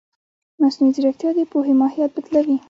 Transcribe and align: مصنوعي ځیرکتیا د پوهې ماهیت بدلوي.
مصنوعي 0.61 0.91
ځیرکتیا 0.95 1.29
د 1.35 1.39
پوهې 1.51 1.73
ماهیت 1.81 2.11
بدلوي. 2.15 2.57